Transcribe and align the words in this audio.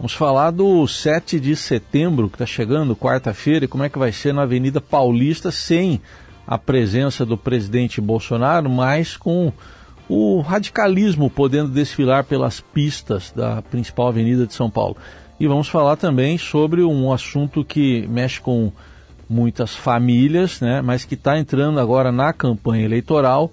Vamos 0.00 0.14
falar 0.14 0.50
do 0.50 0.88
7 0.88 1.38
de 1.38 1.54
setembro, 1.54 2.30
que 2.30 2.36
está 2.36 2.46
chegando, 2.46 2.96
quarta-feira, 2.96 3.66
e 3.66 3.68
como 3.68 3.84
é 3.84 3.90
que 3.90 3.98
vai 3.98 4.10
ser 4.10 4.32
na 4.32 4.44
Avenida 4.44 4.80
Paulista 4.80 5.50
sem 5.50 6.00
a 6.46 6.56
presença 6.56 7.26
do 7.26 7.36
presidente 7.36 8.00
Bolsonaro, 8.00 8.70
mas 8.70 9.14
com 9.18 9.52
o 10.08 10.40
radicalismo 10.40 11.28
podendo 11.28 11.68
desfilar 11.68 12.24
pelas 12.24 12.62
pistas 12.62 13.30
da 13.36 13.60
principal 13.60 14.08
avenida 14.08 14.46
de 14.46 14.54
São 14.54 14.70
Paulo. 14.70 14.96
E 15.38 15.46
vamos 15.46 15.68
falar 15.68 15.96
também 15.96 16.38
sobre 16.38 16.82
um 16.82 17.12
assunto 17.12 17.62
que 17.62 18.06
mexe 18.08 18.40
com 18.40 18.72
muitas 19.28 19.74
famílias, 19.74 20.62
né, 20.62 20.80
mas 20.80 21.04
que 21.04 21.12
está 21.12 21.38
entrando 21.38 21.78
agora 21.78 22.10
na 22.10 22.32
campanha 22.32 22.86
eleitoral, 22.86 23.52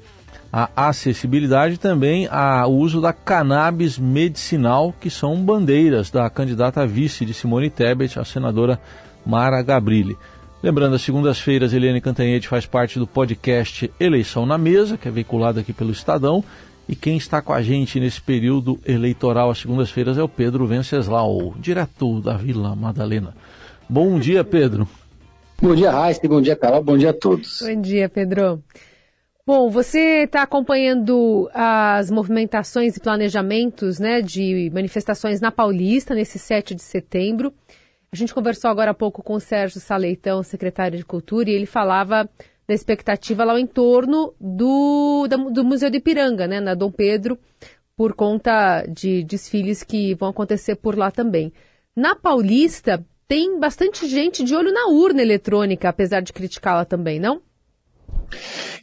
a 0.52 0.70
acessibilidade 0.88 1.76
e 1.76 1.78
também 1.78 2.28
o 2.68 2.72
uso 2.72 3.02
da 3.02 3.14
cannabis 3.14 3.98
medicinal, 3.98 4.94
que 5.00 5.10
são 5.10 5.36
bandeiras 5.44 6.10
da 6.10 6.30
candidata 6.30 6.82
a 6.82 6.86
vice 6.86 7.26
de 7.26 7.34
Simone 7.34 7.70
Tebet, 7.70 8.20
a 8.20 8.26
senadora 8.26 8.80
Mara 9.26 9.62
Gabrilli. 9.62 10.18
Lembrando, 10.64 10.96
às 10.96 11.02
segundas-feiras, 11.04 11.72
Eliane 11.72 12.02
Cantanhete 12.02 12.48
faz 12.48 12.66
parte 12.66 12.98
do 12.98 13.06
podcast 13.06 13.92
Eleição 14.00 14.46
na 14.46 14.58
Mesa, 14.58 14.98
que 14.98 15.08
é 15.08 15.12
veiculado 15.12 15.60
aqui 15.60 15.72
pelo 15.72 15.92
Estadão. 15.92 16.44
E 16.90 16.96
quem 16.96 17.18
está 17.18 17.42
com 17.42 17.54
a 17.54 17.62
gente 17.62 18.00
nesse 18.00 18.22
período 18.22 18.80
eleitoral, 18.86 19.52
às 19.52 19.60
segundas-feiras, 19.60 20.18
é 20.18 20.24
o 20.24 20.30
Pedro 20.30 20.66
Venceslau, 20.66 21.54
direto 21.60 22.22
da 22.22 22.38
Vila 22.38 22.76
Madalena. 22.76 23.36
Bom 23.88 24.18
dia, 24.18 24.44
Pedro. 24.44 24.88
Bom 25.62 25.76
dia, 25.76 25.92
Raíssa. 25.92 26.28
Bom 26.28 26.42
dia, 26.42 26.56
Carol. 26.56 26.84
Bom 26.84 26.98
dia 26.98 27.10
a 27.10 27.14
todos. 27.14 27.62
Bom 27.62 27.82
dia, 27.82 28.10
Pedro. 28.10 28.64
Bom, 29.48 29.70
você 29.70 30.24
está 30.26 30.42
acompanhando 30.42 31.50
as 31.54 32.12
movimentações 32.12 32.98
e 32.98 33.00
planejamentos 33.00 33.98
né, 33.98 34.22
de 34.22 34.70
manifestações 34.74 35.40
na 35.40 35.50
Paulista 35.50 36.14
nesse 36.14 36.38
7 36.38 36.76
de 36.76 36.82
setembro. 36.82 37.54
A 38.12 38.16
gente 38.18 38.34
conversou 38.34 38.70
agora 38.70 38.92
há 38.92 38.94
pouco 38.94 39.24
com 39.24 39.36
o 39.36 39.40
Sérgio 39.40 39.80
Saleitão, 39.80 40.44
secretário 40.44 40.98
de 40.98 41.06
Cultura, 41.06 41.50
e 41.50 41.54
ele 41.54 41.66
falava 41.66 42.30
da 42.68 42.74
expectativa 42.74 43.46
lá 43.46 43.58
em 43.58 43.66
torno 43.66 44.34
do, 44.38 45.26
do 45.50 45.64
Museu 45.64 45.90
de 45.90 46.00
Ipiranga, 46.00 46.46
né, 46.46 46.60
na 46.60 46.74
Dom 46.74 46.92
Pedro, 46.92 47.40
por 47.96 48.16
conta 48.16 48.86
de 48.86 49.24
desfiles 49.24 49.82
que 49.82 50.14
vão 50.16 50.28
acontecer 50.28 50.76
por 50.76 50.98
lá 50.98 51.10
também. 51.10 51.54
Na 51.96 52.18
Paulista, 52.18 53.02
tem 53.30 53.58
bastante 53.58 54.08
gente 54.08 54.44
de 54.44 54.54
olho 54.54 54.74
na 54.74 54.88
urna 54.88 55.22
eletrônica, 55.22 55.88
apesar 55.88 56.20
de 56.20 56.34
criticá-la 56.34 56.84
também, 56.84 57.18
não? 57.18 57.47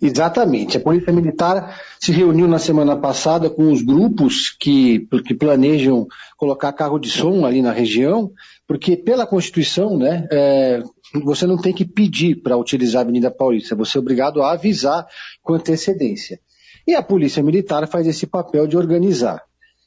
Exatamente. 0.00 0.77
A 0.77 0.81
Polícia 0.81 1.12
Militar 1.12 1.81
se 2.00 2.12
reuniu 2.12 2.47
na 2.47 2.59
semana 2.59 2.97
passada 2.97 3.48
com 3.48 3.70
os 3.73 3.83
grupos 3.83 4.51
que, 4.51 5.06
que 5.27 5.34
planejam 5.34 6.06
colocar 6.36 6.73
carro 6.73 6.98
de 6.98 7.11
som 7.11 7.45
ali 7.47 7.62
na 7.62 7.73
região 7.73 8.33
porque 8.67 8.97
pela 8.97 9.27
Constituição, 9.27 9.97
né, 9.97 10.27
é, 10.31 10.83
você 11.23 11.47
não 11.47 11.56
tem 11.56 11.73
que 11.73 11.84
pedir 11.84 12.36
para 12.36 12.56
utilizar 12.56 13.01
a 13.01 13.03
Avenida 13.03 13.31
Paulista, 13.31 13.77
você 13.77 13.98
é 13.98 14.01
obrigado 14.01 14.42
a 14.42 14.53
avisar 14.53 15.06
com 15.42 15.55
antecedência. 15.55 16.41
E 16.86 16.95
a 16.95 17.03
Polícia 17.03 17.42
Militar 17.42 17.86
faz 17.89 18.06
esse 18.06 18.27
papel 18.27 18.67
de 18.67 18.77
organizar. 18.77 19.42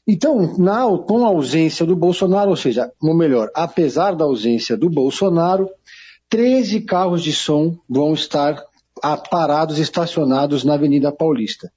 Então, 0.06 0.56
na, 0.56 0.84
com 1.06 1.24
a 1.24 1.28
ausência 1.28 1.84
do 1.84 1.94
Bolsonaro, 1.94 2.50
ou 2.50 2.56
seja, 2.56 2.90
ou 3.00 3.14
melhor, 3.14 3.50
apesar 3.54 4.12
da 4.12 4.24
ausência 4.24 4.76
do 4.76 4.88
Bolsonaro, 4.88 5.68
13 6.30 6.80
carros 6.82 7.22
de 7.22 7.32
som 7.32 7.76
vão 7.88 8.14
estar 8.14 8.62
parados, 9.30 9.78
estacionados 9.78 10.64
na 10.64 10.74
Avenida 10.74 11.12
Paulista. 11.12 11.70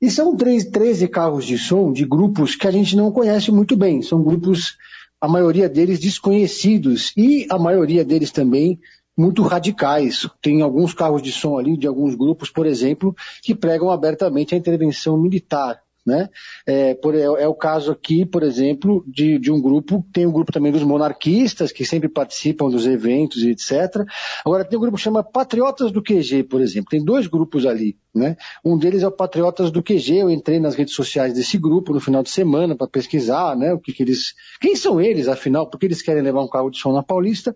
E 0.00 0.10
são 0.10 0.34
13 0.36 1.08
carros 1.08 1.44
de 1.44 1.58
som 1.58 1.92
de 1.92 2.06
grupos 2.06 2.54
que 2.56 2.66
a 2.66 2.70
gente 2.70 2.96
não 2.96 3.12
conhece 3.12 3.52
muito 3.52 3.76
bem, 3.76 4.00
são 4.00 4.22
grupos 4.22 4.76
a 5.20 5.28
maioria 5.28 5.68
deles 5.68 6.00
desconhecidos 6.00 7.12
e 7.14 7.46
a 7.50 7.58
maioria 7.58 8.02
deles 8.02 8.30
também 8.30 8.80
muito 9.16 9.42
radicais. 9.42 10.26
Tem 10.40 10.62
alguns 10.62 10.94
carros 10.94 11.20
de 11.20 11.30
som 11.30 11.58
ali 11.58 11.76
de 11.76 11.86
alguns 11.86 12.14
grupos, 12.14 12.48
por 12.48 12.64
exemplo, 12.64 13.14
que 13.42 13.54
pregam 13.54 13.90
abertamente 13.90 14.54
a 14.54 14.58
intervenção 14.58 15.18
militar. 15.18 15.82
Né? 16.06 16.28
É, 16.66 16.94
por, 16.94 17.14
é, 17.14 17.20
é, 17.20 17.46
o 17.46 17.54
caso 17.54 17.92
aqui, 17.92 18.24
por 18.24 18.42
exemplo, 18.42 19.04
de, 19.06 19.38
de 19.38 19.52
um 19.52 19.60
grupo, 19.60 20.04
tem 20.12 20.24
o 20.24 20.30
um 20.30 20.32
grupo 20.32 20.50
também 20.50 20.72
dos 20.72 20.82
monarquistas, 20.82 21.72
que 21.72 21.84
sempre 21.84 22.08
participam 22.08 22.70
dos 22.70 22.86
eventos 22.86 23.42
e 23.42 23.50
etc. 23.50 24.04
Agora 24.44 24.64
tem 24.64 24.78
um 24.78 24.80
grupo 24.80 24.96
que 24.96 25.02
chama 25.02 25.22
Patriotas 25.22 25.92
do 25.92 26.02
QG, 26.02 26.44
por 26.44 26.62
exemplo. 26.62 26.88
Tem 26.90 27.04
dois 27.04 27.26
grupos 27.26 27.66
ali. 27.66 27.98
Né? 28.14 28.36
Um 28.64 28.78
deles 28.78 29.02
é 29.02 29.06
o 29.06 29.12
Patriotas 29.12 29.70
do 29.70 29.82
QG. 29.82 30.16
Eu 30.16 30.30
entrei 30.30 30.58
nas 30.58 30.74
redes 30.74 30.94
sociais 30.94 31.34
desse 31.34 31.58
grupo 31.58 31.92
no 31.92 32.00
final 32.00 32.22
de 32.22 32.30
semana 32.30 32.74
para 32.74 32.88
pesquisar 32.88 33.54
né, 33.56 33.72
o 33.74 33.78
que, 33.78 33.92
que 33.92 34.02
eles. 34.02 34.34
Quem 34.60 34.74
são 34.74 35.00
eles, 35.00 35.28
afinal? 35.28 35.68
Porque 35.68 35.86
eles 35.86 36.00
querem 36.00 36.22
levar 36.22 36.42
um 36.42 36.48
carro 36.48 36.70
de 36.70 36.78
som 36.78 36.92
na 36.92 37.02
Paulista 37.02 37.54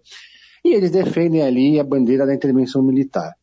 e 0.64 0.74
eles 0.74 0.90
defendem 0.90 1.42
ali 1.42 1.80
a 1.80 1.84
bandeira 1.84 2.26
da 2.26 2.34
intervenção 2.34 2.82
militar. 2.82 3.34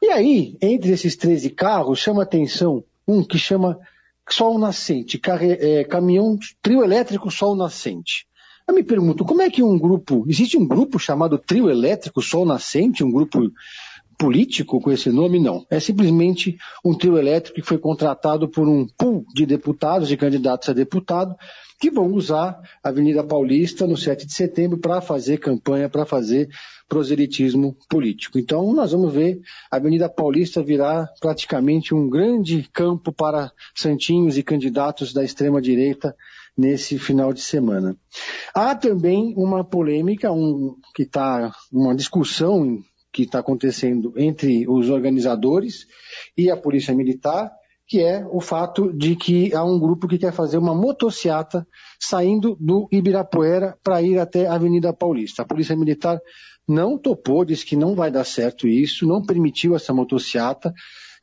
E 0.00 0.10
aí, 0.10 0.56
entre 0.62 0.92
esses 0.92 1.16
13 1.16 1.50
carros, 1.50 1.98
chama 1.98 2.22
atenção 2.22 2.84
um 3.06 3.24
que 3.24 3.38
chama 3.38 3.78
sol 4.30 4.58
nascente, 4.58 5.20
é, 5.40 5.84
caminhão 5.84 6.38
trio 6.62 6.82
elétrico 6.82 7.30
sol 7.30 7.56
nascente. 7.56 8.26
Eu 8.66 8.74
me 8.74 8.84
pergunto, 8.84 9.24
como 9.24 9.40
é 9.40 9.48
que 9.48 9.62
um 9.62 9.78
grupo, 9.78 10.24
existe 10.28 10.58
um 10.58 10.66
grupo 10.66 10.98
chamado 10.98 11.38
trio 11.38 11.70
elétrico 11.70 12.20
sol 12.20 12.44
nascente, 12.44 13.02
um 13.02 13.10
grupo 13.10 13.50
político 14.18 14.80
com 14.80 14.90
esse 14.90 15.10
nome? 15.10 15.40
Não. 15.40 15.64
É 15.70 15.80
simplesmente 15.80 16.58
um 16.84 16.94
trio 16.94 17.16
elétrico 17.16 17.56
que 17.56 17.66
foi 17.66 17.78
contratado 17.78 18.48
por 18.48 18.68
um 18.68 18.86
pool 18.86 19.24
de 19.34 19.46
deputados 19.46 20.12
e 20.12 20.16
candidatos 20.16 20.68
a 20.68 20.72
deputado 20.74 21.34
que 21.78 21.90
vão 21.90 22.12
usar 22.12 22.60
a 22.82 22.88
Avenida 22.88 23.22
Paulista 23.22 23.86
no 23.86 23.96
7 23.96 24.26
de 24.26 24.32
setembro 24.34 24.78
para 24.78 25.00
fazer 25.00 25.38
campanha, 25.38 25.88
para 25.88 26.04
fazer 26.04 26.48
proselitismo 26.88 27.76
político. 27.88 28.38
Então, 28.38 28.72
nós 28.72 28.92
vamos 28.92 29.12
ver 29.12 29.40
a 29.70 29.76
Avenida 29.76 30.08
Paulista 30.08 30.62
virar 30.62 31.08
praticamente 31.20 31.94
um 31.94 32.08
grande 32.08 32.68
campo 32.72 33.12
para 33.12 33.52
santinhos 33.74 34.36
e 34.36 34.42
candidatos 34.42 35.12
da 35.12 35.22
extrema-direita 35.22 36.16
nesse 36.56 36.98
final 36.98 37.32
de 37.32 37.40
semana. 37.40 37.96
Há 38.52 38.74
também 38.74 39.32
uma 39.36 39.62
polêmica, 39.62 40.32
um, 40.32 40.76
que 40.94 41.02
está, 41.02 41.52
uma 41.72 41.94
discussão 41.94 42.82
que 43.12 43.22
está 43.22 43.38
acontecendo 43.38 44.12
entre 44.16 44.68
os 44.68 44.90
organizadores 44.90 45.86
e 46.36 46.50
a 46.50 46.56
Polícia 46.56 46.94
Militar, 46.94 47.50
que 47.88 48.02
é 48.02 48.22
o 48.30 48.38
fato 48.38 48.92
de 48.92 49.16
que 49.16 49.54
há 49.54 49.64
um 49.64 49.78
grupo 49.78 50.06
que 50.06 50.18
quer 50.18 50.32
fazer 50.32 50.58
uma 50.58 50.74
motociata 50.74 51.66
saindo 51.98 52.54
do 52.60 52.86
Ibirapuera 52.92 53.78
para 53.82 54.02
ir 54.02 54.18
até 54.18 54.46
a 54.46 54.54
Avenida 54.54 54.92
Paulista. 54.92 55.40
A 55.40 55.46
Polícia 55.46 55.74
Militar 55.74 56.20
não 56.68 56.98
topou, 56.98 57.46
disse 57.46 57.64
que 57.64 57.74
não 57.74 57.94
vai 57.94 58.10
dar 58.10 58.24
certo 58.24 58.68
isso, 58.68 59.06
não 59.06 59.24
permitiu 59.24 59.74
essa 59.74 59.94
motociata. 59.94 60.74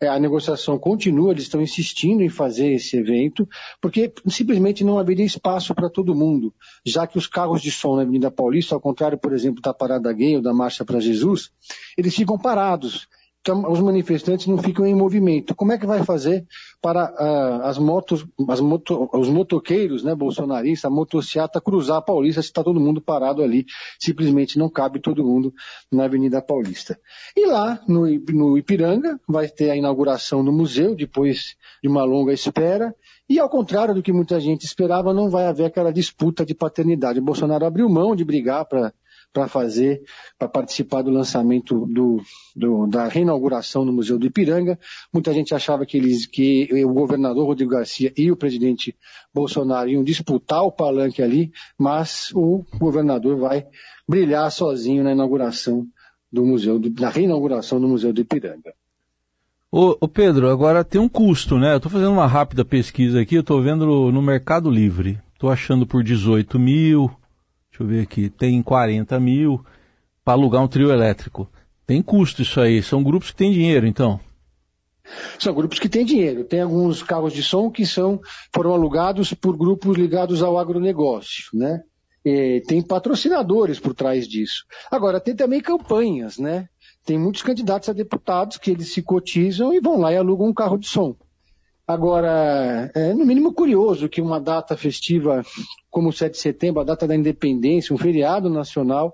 É, 0.02 0.08
a 0.08 0.20
negociação 0.20 0.78
continua, 0.78 1.32
eles 1.32 1.44
estão 1.44 1.62
insistindo 1.62 2.22
em 2.22 2.30
fazer 2.30 2.74
esse 2.74 2.98
evento, 2.98 3.48
porque 3.80 4.12
simplesmente 4.28 4.84
não 4.84 5.00
haveria 5.00 5.26
espaço 5.26 5.74
para 5.74 5.90
todo 5.90 6.16
mundo, 6.16 6.54
já 6.86 7.08
que 7.08 7.18
os 7.18 7.28
carros 7.28 7.62
de 7.62 7.72
som 7.72 7.96
na 7.96 8.02
Avenida 8.02 8.30
Paulista, 8.30 8.76
ao 8.76 8.82
contrário, 8.82 9.18
por 9.18 9.32
exemplo, 9.32 9.62
da 9.62 9.74
Parada 9.74 10.12
Gay 10.12 10.36
ou 10.36 10.42
da 10.42 10.54
Marcha 10.54 10.84
para 10.84 11.00
Jesus, 11.00 11.52
eles 11.98 12.14
ficam 12.14 12.38
parados 12.38 13.08
os 13.52 13.80
manifestantes 13.80 14.48
não 14.48 14.58
ficam 14.58 14.86
em 14.86 14.96
movimento. 14.96 15.54
Como 15.56 15.72
é 15.72 15.78
que 15.78 15.86
vai 15.86 16.04
fazer 16.04 16.46
para 16.82 17.12
uh, 17.12 17.66
as 17.68 17.78
motos, 17.78 18.26
as 18.50 18.60
moto, 18.60 19.10
os 19.14 19.30
motoqueiros, 19.30 20.04
né, 20.04 20.16
bolsonaristas, 20.16 20.86
a 20.86 20.94
motociata 20.94 21.62
cruzar 21.62 21.98
a 21.98 22.02
Paulista 22.02 22.42
se 22.42 22.48
está 22.48 22.64
todo 22.64 22.80
mundo 22.80 23.02
parado 23.02 23.44
ali? 23.44 23.66
Simplesmente 24.00 24.58
não 24.58 24.70
cabe 24.70 25.00
todo 25.00 25.24
mundo 25.24 25.54
na 25.92 26.06
Avenida 26.06 26.42
Paulista. 26.42 27.00
E 27.36 27.46
lá, 27.46 27.80
no, 27.88 28.08
no 28.34 28.58
Ipiranga, 28.58 29.20
vai 29.28 29.48
ter 29.48 29.70
a 29.70 29.76
inauguração 29.76 30.44
do 30.44 30.52
museu, 30.52 30.96
depois 30.96 31.56
de 31.84 31.90
uma 31.90 32.04
longa 32.04 32.34
espera. 32.34 32.96
E 33.28 33.40
ao 33.40 33.50
contrário 33.50 33.94
do 33.94 34.04
que 34.04 34.14
muita 34.14 34.40
gente 34.40 34.66
esperava, 34.66 35.14
não 35.14 35.30
vai 35.30 35.46
haver 35.46 35.66
aquela 35.66 35.92
disputa 35.92 36.46
de 36.46 36.54
paternidade. 36.54 37.20
O 37.20 37.24
Bolsonaro 37.24 37.66
abriu 37.66 37.90
mão 37.90 38.16
de 38.16 38.24
brigar 38.24 38.66
para 38.66 38.94
para 39.36 39.50
fazer, 39.50 40.02
para 40.40 40.48
participar 40.48 41.02
do 41.02 41.12
lançamento 41.12 41.86
do, 41.88 42.22
do, 42.56 42.88
da 42.88 43.10
reinauguração 43.10 43.86
do 43.86 43.92
Museu 43.92 44.18
do 44.18 44.26
Ipiranga. 44.26 44.80
Muita 45.14 45.34
gente 45.34 45.54
achava 45.54 45.86
que, 45.86 45.98
eles, 45.98 46.26
que 46.26 46.70
o 46.86 46.94
governador 46.94 47.46
Rodrigo 47.46 47.72
Garcia 47.72 48.14
e 48.16 48.32
o 48.32 48.38
presidente 48.38 48.96
Bolsonaro 49.34 49.90
iam 49.90 50.06
disputar 50.06 50.64
o 50.64 50.72
palanque 50.72 51.22
ali, 51.22 51.52
mas 51.78 52.32
o 52.34 52.64
governador 52.80 53.38
vai 53.38 53.68
brilhar 54.08 54.50
sozinho 54.50 55.04
na 55.04 55.12
inauguração 55.12 55.86
do 56.32 56.46
museu, 56.46 56.80
do, 56.80 56.90
na 56.98 57.10
reinauguração 57.10 57.82
do 57.82 57.90
Museu 57.90 58.14
do 58.14 58.22
Ipiranga. 58.22 58.74
Ô, 59.70 59.98
ô, 60.00 60.08
Pedro, 60.08 60.50
agora 60.50 60.86
tem 60.86 61.02
um 61.02 61.10
custo, 61.10 61.58
né? 61.58 61.74
Eu 61.74 61.78
estou 61.78 61.92
fazendo 61.92 62.12
uma 62.12 62.28
rápida 62.28 62.64
pesquisa 62.64 63.20
aqui, 63.20 63.36
eu 63.36 63.42
estou 63.42 63.62
vendo 63.62 63.86
no, 63.86 64.22
Mercado 64.22 64.72
Livre. 64.72 65.20
Estou 65.34 65.50
achando 65.50 65.86
por 65.86 66.02
18 66.02 66.58
mil, 66.58 67.12
Deixa 67.78 67.84
eu 67.84 67.88
ver 67.88 68.04
aqui. 68.04 68.30
Tem 68.30 68.62
40 68.64 69.20
mil 69.20 69.64
para 70.24 70.34
alugar 70.34 70.64
um 70.64 70.68
trio 70.68 70.92
elétrico. 70.92 71.50
Tem 71.86 72.02
custo 72.02 72.42
isso 72.42 72.60
aí. 72.62 72.82
São 72.82 73.04
grupos 73.04 73.32
que 73.32 73.38
têm 73.38 73.52
dinheiro, 73.52 73.86
então. 73.86 74.20
São 75.38 75.54
grupos 75.54 75.78
que 75.78 75.90
têm 75.90 76.06
dinheiro. 76.06 76.46
Tem 76.46 76.62
alguns 76.62 77.04
carros 77.04 77.34
de 77.34 77.44
som 77.44 77.70
que 77.70 77.86
são, 77.86 78.20
foram 78.54 78.74
alugados 78.74 79.34
por 79.34 79.58
grupos 79.58 79.98
ligados 79.98 80.42
ao 80.42 80.58
agronegócio, 80.58 81.50
né? 81.54 81.82
é, 82.26 82.60
tem 82.62 82.82
patrocinadores 82.82 83.80
por 83.80 83.94
trás 83.94 84.28
disso. 84.28 84.66
Agora, 84.90 85.22
tem 85.22 85.36
também 85.36 85.62
campanhas, 85.62 86.40
né? 86.40 86.68
Tem 87.06 87.20
muitos 87.20 87.44
candidatos 87.44 87.88
a 87.88 87.94
deputados 87.94 88.58
que 88.58 88.72
eles 88.72 88.92
se 88.92 89.04
cotizam 89.04 89.72
e 89.72 89.80
vão 89.80 90.00
lá 90.00 90.12
e 90.12 90.18
alugam 90.18 90.48
um 90.48 90.54
carro 90.54 90.78
de 90.78 90.88
som. 90.88 91.16
Agora, 91.88 92.92
é 92.96 93.14
no 93.14 93.26
mínimo 93.26 93.54
curioso 93.54 94.10
que 94.10 94.22
uma 94.22 94.40
data 94.40 94.76
festiva 94.76 95.44
como 95.90 96.10
o 96.10 96.14
7 96.14 96.34
de 96.34 96.40
setembro, 96.40 96.82
a 96.82 96.84
data 96.84 97.08
da 97.08 97.16
independência, 97.16 97.94
um 97.94 97.98
feriado 97.98 98.50
nacional, 98.50 99.14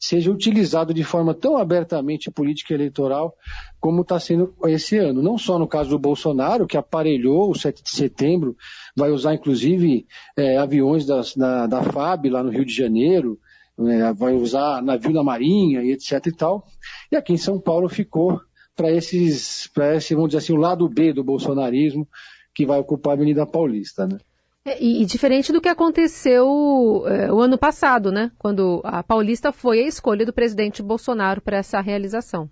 seja 0.00 0.30
utilizado 0.30 0.94
de 0.94 1.02
forma 1.02 1.34
tão 1.34 1.56
abertamente 1.56 2.30
política 2.30 2.72
eleitoral 2.72 3.34
como 3.80 4.02
está 4.02 4.18
sendo 4.20 4.54
esse 4.66 4.96
ano. 4.96 5.22
Não 5.22 5.36
só 5.36 5.58
no 5.58 5.66
caso 5.66 5.90
do 5.90 5.98
Bolsonaro, 5.98 6.66
que 6.66 6.76
aparelhou 6.76 7.50
o 7.50 7.54
7 7.54 7.82
de 7.82 7.90
setembro, 7.90 8.56
vai 8.96 9.10
usar 9.10 9.34
inclusive 9.34 10.06
é, 10.36 10.56
aviões 10.56 11.06
das, 11.06 11.34
da, 11.34 11.66
da 11.66 11.82
FAB 11.82 12.26
lá 12.26 12.42
no 12.42 12.50
Rio 12.50 12.64
de 12.64 12.74
Janeiro, 12.74 13.38
é, 13.78 14.12
vai 14.12 14.34
usar 14.34 14.82
navio 14.82 15.12
da 15.12 15.22
Marinha 15.22 15.82
e 15.82 15.92
etc 15.92 16.26
e 16.26 16.32
tal. 16.32 16.64
E 17.10 17.16
aqui 17.16 17.32
em 17.32 17.38
São 17.38 17.60
Paulo 17.60 17.88
ficou 17.88 18.40
para 18.78 18.92
esses, 18.92 19.66
para 19.74 19.96
esse, 19.96 20.14
vamos 20.14 20.30
dizer 20.30 20.38
assim, 20.38 20.52
o 20.52 20.60
lado 20.60 20.88
B 20.88 21.12
do 21.12 21.24
bolsonarismo 21.24 22.06
que 22.54 22.64
vai 22.64 22.78
ocupar 22.78 23.10
a 23.10 23.14
Avenida 23.16 23.44
Paulista, 23.44 24.06
né? 24.06 24.18
É, 24.64 24.80
e, 24.80 25.02
e, 25.02 25.04
diferente 25.04 25.52
do 25.52 25.60
que 25.60 25.68
aconteceu 25.68 26.46
é, 27.06 27.32
o 27.32 27.40
ano 27.40 27.58
passado, 27.58 28.12
né? 28.12 28.30
Quando 28.38 28.80
a 28.84 29.02
Paulista 29.02 29.50
foi 29.50 29.80
a 29.80 29.88
escolha 29.88 30.24
do 30.24 30.32
presidente 30.32 30.80
Bolsonaro 30.80 31.40
para 31.40 31.56
essa 31.56 31.80
realização. 31.80 32.48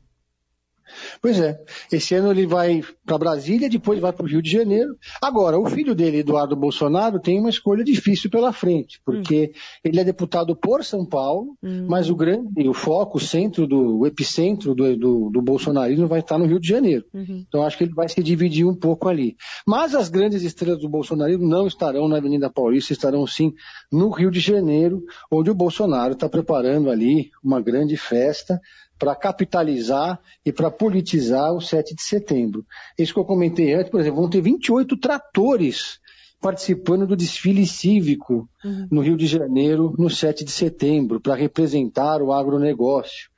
Pois 1.21 1.41
é. 1.41 1.59
Esse 1.91 2.15
ano 2.15 2.31
ele 2.31 2.47
vai 2.47 2.83
para 3.05 3.19
Brasília, 3.19 3.69
depois 3.69 4.01
vai 4.01 4.13
para 4.13 4.25
o 4.25 4.29
Rio 4.29 4.43
de 4.43 4.51
Janeiro. 4.51 4.97
Agora, 5.23 5.59
o 5.59 5.67
filho 5.67 5.95
dele, 5.95 6.19
Eduardo 6.19 6.57
Bolsonaro, 6.57 7.21
tem 7.21 7.39
uma 7.39 7.51
escolha 7.51 7.85
difícil 7.85 8.31
pela 8.31 8.53
frente, 8.53 9.01
porque 9.05 9.53
hum. 9.53 9.59
ele 9.85 10.01
é 10.01 10.05
deputado 10.05 10.55
por 10.57 10.85
São 10.85 11.05
Paulo, 11.05 11.57
hum. 11.63 11.87
mas 11.89 12.11
o 12.11 12.17
grande, 12.17 12.69
o 12.69 12.75
foco, 12.75 13.19
o 13.19 13.21
centro 13.21 13.67
do, 13.67 13.99
o 14.01 14.07
epicentro 14.07 14.75
do, 14.75 14.97
do, 14.97 15.31
do 15.31 15.43
bolsonarismo 15.43 16.07
vai 16.07 16.21
estar 16.21 16.39
no 16.39 16.47
Rio 16.47 16.61
de 16.61 16.69
Janeiro. 16.69 17.05
Uhum. 17.13 17.45
Então 17.47 17.63
acho 17.63 17.77
que 17.79 17.85
ele 17.85 17.95
vai 17.95 18.09
se 18.09 18.23
dividir 18.23 18.67
um 18.67 18.75
pouco 18.75 19.09
ali. 19.09 19.37
Mas 19.67 19.95
as 19.95 20.09
grandes 20.09 20.43
estrelas 20.43 20.81
do 20.81 20.89
bolsonarismo 20.89 21.47
não 21.47 21.67
estarão 21.67 22.09
na 22.09 22.17
Avenida 22.17 22.51
Paulista, 22.51 22.93
estarão 22.93 23.27
sim 23.27 23.53
no 23.91 24.11
Rio 24.11 24.31
de 24.31 24.41
Janeiro, 24.41 25.05
onde 25.31 25.51
o 25.51 25.55
Bolsonaro 25.55 26.13
está 26.13 26.29
preparando 26.29 26.91
ali 26.91 27.31
uma 27.43 27.61
grande 27.61 27.97
festa 27.97 28.61
para 28.99 29.15
capitalizar 29.15 30.19
e 30.45 30.53
para 30.53 30.71
politizar 30.71 31.53
o 31.53 31.61
7 31.61 31.95
de 31.95 32.03
setembro. 32.03 32.65
Isso 32.99 33.13
que 33.13 33.21
eu 33.21 33.25
comentei 33.25 33.75
antes, 33.75 33.91
por 33.91 34.01
exemplo, 34.01 34.21
vão 34.21 34.31
ter 34.31 34.41
28 34.41 34.97
tratores 34.97 36.01
participando 36.41 37.07
do 37.07 37.17
desfile 37.17 37.67
cívico 37.67 38.49
uhum. 38.65 38.89
no 38.91 39.01
Rio 39.01 39.17
de 39.17 39.27
Janeiro 39.27 39.95
no 39.99 40.09
7 40.09 40.45
de 40.45 40.51
setembro, 40.51 41.21
para 41.21 41.35
representar 41.35 42.23
o 42.23 42.33
agronegócio. 42.33 43.31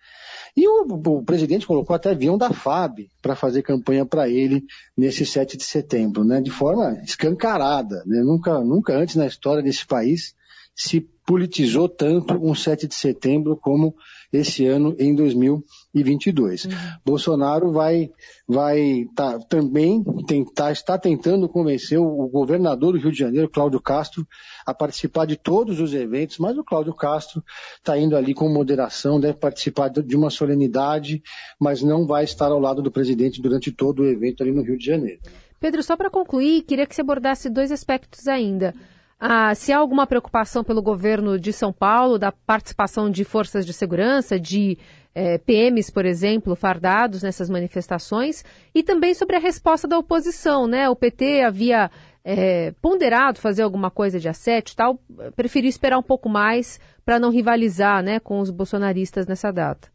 E 0.57 0.67
o, 0.67 0.83
o, 0.83 1.23
presidente 1.23 1.67
colocou 1.67 1.95
até 1.95 2.11
avião 2.11 2.37
da 2.37 2.53
FAB 2.53 3.09
para 3.23 3.37
fazer 3.37 3.63
campanha 3.63 4.05
para 4.05 4.29
ele 4.29 4.65
nesse 4.97 5.25
7 5.25 5.57
de 5.57 5.63
setembro, 5.63 6.25
né, 6.25 6.41
de 6.41 6.51
forma 6.51 7.01
escancarada. 7.05 8.03
Né? 8.05 8.21
Nunca, 8.23 8.59
nunca 8.61 8.97
antes 8.97 9.15
na 9.15 9.27
história 9.27 9.63
desse 9.63 9.87
país 9.87 10.35
se 10.75 11.01
politizou 11.25 11.89
tanto 11.89 12.35
um 12.35 12.55
7 12.55 12.87
de 12.89 12.95
setembro 12.95 13.57
como 13.57 13.95
esse 14.33 14.67
ano 14.67 14.95
em 14.99 15.15
2022. 15.15 16.65
Uhum. 16.65 16.71
Bolsonaro 17.05 17.73
vai, 17.73 18.11
vai 18.47 19.07
tá, 19.15 19.39
também 19.39 20.05
tentar, 20.27 20.73
está 20.73 20.99
tentando 20.99 21.49
convencer 21.49 21.99
o 21.99 22.29
governador 22.29 22.93
do 22.93 22.99
Rio 22.99 23.13
de 23.13 23.19
Janeiro, 23.19 23.49
Cláudio 23.49 23.81
Castro, 23.81 24.27
a 24.67 24.75
participar 24.75 25.27
de 25.27 25.37
todos 25.37 25.81
os 25.81 25.95
eventos, 25.95 26.39
mas 26.39 26.57
o 26.59 26.65
Cláudio 26.65 26.95
Castro 26.95 27.43
está 27.77 27.99
indo 27.99 28.17
ali 28.17 28.35
com 28.35 28.49
moderação, 28.49 29.19
deve 29.19 29.39
participar 29.39 29.89
de 29.89 30.17
uma 30.17 30.31
solenidade, 30.31 31.23
mas 31.59 31.83
não 31.83 32.07
vai 32.07 32.25
estar 32.25 32.49
ao 32.49 32.59
lado 32.59 32.83
do 32.83 32.91
presidente 32.91 33.41
durante 33.41 33.73
todo 33.73 34.03
o 34.03 34.07
evento 34.07 34.43
ali 34.43 34.53
no 34.53 34.63
Rio 34.63 34.77
de 34.77 34.85
Janeiro. 34.85 35.21
Pedro, 35.61 35.83
só 35.83 35.97
para 35.97 36.11
concluir, 36.11 36.63
queria 36.63 36.87
que 36.87 36.95
você 36.95 37.01
abordasse 37.01 37.51
dois 37.51 37.73
aspectos 37.73 38.29
ainda. 38.29 38.75
Ah, 39.21 39.53
se 39.55 39.73
há 39.73 39.79
alguma 39.79 40.07
preocupação 40.07 40.63
pelo 40.63 40.81
governo 40.81 41.41
de 41.41 41.53
São 41.53 41.73
Paulo, 41.73 42.19
da 42.19 42.31
participação 42.31 43.11
de 43.11 43.25
forças 43.25 43.67
de 43.67 43.73
segurança, 43.73 44.39
de 44.39 44.79
eh, 45.13 45.39
PMs, 45.39 45.91
por 45.91 46.07
exemplo, 46.07 46.55
fardados 46.55 47.25
nessas 47.25 47.51
manifestações, 47.51 48.45
e 48.73 48.81
também 48.81 49.15
sobre 49.15 49.35
a 49.35 49.41
resposta 49.41 49.89
da 49.89 49.99
oposição, 49.99 50.69
né? 50.69 50.89
O 50.89 50.95
PT 50.95 51.43
havia 51.43 51.91
eh, 52.25 52.73
ponderado 52.81 53.41
fazer 53.41 53.63
alguma 53.63 53.91
coisa 53.91 54.21
de 54.21 54.29
assédio 54.29 54.73
e 54.73 54.77
tal, 54.77 55.01
preferiu 55.35 55.69
esperar 55.69 55.99
um 55.99 56.03
pouco 56.03 56.29
mais 56.29 56.79
para 57.05 57.19
não 57.19 57.31
rivalizar 57.31 58.05
né, 58.05 58.21
com 58.21 58.39
os 58.39 58.51
bolsonaristas 58.51 59.27
nessa 59.27 59.51
data. 59.51 59.89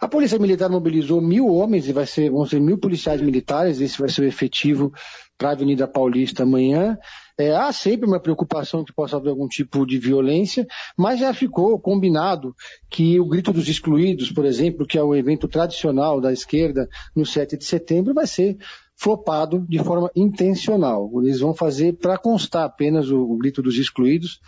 A 0.00 0.08
Polícia 0.08 0.38
Militar 0.38 0.68
mobilizou 0.68 1.20
mil 1.20 1.46
homens 1.48 1.88
e 1.88 1.92
vai 1.92 2.06
ser, 2.06 2.30
vão 2.30 2.44
ser 2.46 2.60
mil 2.60 2.78
policiais 2.78 3.20
militares, 3.20 3.80
esse 3.80 3.98
vai 3.98 4.08
ser 4.08 4.22
o 4.22 4.26
efetivo 4.26 4.92
para 5.38 5.50
a 5.50 5.52
Avenida 5.52 5.88
Paulista 5.88 6.44
amanhã. 6.44 6.96
É, 7.38 7.54
há 7.54 7.72
sempre 7.72 8.06
uma 8.06 8.20
preocupação 8.20 8.84
que 8.84 8.92
possa 8.92 9.16
haver 9.16 9.30
algum 9.30 9.48
tipo 9.48 9.84
de 9.86 9.98
violência, 9.98 10.66
mas 10.96 11.18
já 11.18 11.32
ficou 11.34 11.78
combinado 11.80 12.54
que 12.90 13.18
o 13.18 13.26
Grito 13.26 13.52
dos 13.52 13.68
Excluídos, 13.68 14.30
por 14.30 14.44
exemplo, 14.44 14.86
que 14.86 14.98
é 14.98 15.02
o 15.02 15.14
evento 15.14 15.48
tradicional 15.48 16.20
da 16.20 16.32
esquerda 16.32 16.88
no 17.16 17.26
7 17.26 17.56
de 17.56 17.64
setembro, 17.64 18.14
vai 18.14 18.26
ser 18.26 18.56
flopado 18.96 19.66
de 19.68 19.78
forma 19.78 20.10
intencional. 20.14 21.10
Eles 21.22 21.40
vão 21.40 21.54
fazer 21.54 21.94
para 21.94 22.16
constar 22.16 22.64
apenas 22.64 23.10
o, 23.10 23.20
o 23.20 23.36
Grito 23.36 23.62
dos 23.62 23.76
Excluídos 23.76 24.38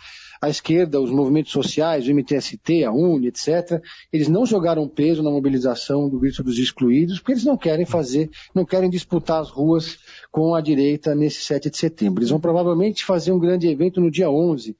a 0.41 0.49
esquerda, 0.49 0.99
os 0.99 1.09
movimentos 1.11 1.51
sociais, 1.51 2.07
o 2.07 2.11
MTST, 2.11 2.83
a 2.83 2.91
UNE, 2.91 3.27
etc., 3.27 3.81
eles 4.11 4.27
não 4.27 4.45
jogaram 4.45 4.87
peso 4.87 5.23
na 5.23 5.31
mobilização 5.31 6.09
do 6.09 6.19
grito 6.19 6.43
dos 6.43 6.57
excluídos, 6.57 7.19
porque 7.19 7.33
eles 7.33 7.45
não 7.45 7.57
querem 7.57 7.85
fazer, 7.85 8.29
não 8.53 8.65
querem 8.65 8.89
disputar 8.89 9.41
as 9.41 9.49
ruas 9.49 9.97
com 10.31 10.55
a 10.55 10.61
direita 10.61 11.15
nesse 11.15 11.41
7 11.41 11.69
de 11.69 11.77
setembro. 11.77 12.21
Eles 12.21 12.29
vão 12.29 12.39
provavelmente 12.39 13.05
fazer 13.05 13.31
um 13.31 13.39
grande 13.39 13.67
evento 13.67 13.99
no 14.01 14.11
dia 14.11 14.29
11 14.29 14.75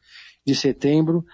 de 0.45 0.55
setembro 0.55 1.25